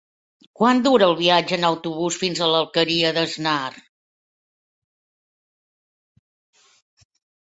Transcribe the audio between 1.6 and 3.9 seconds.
autobús fins a l'Alqueria d'Asnar?